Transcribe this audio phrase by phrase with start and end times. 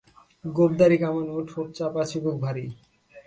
[0.45, 2.65] গোঁফদাড়ি কামানো, ঠোঁট চাপা, চিবুক ভারী।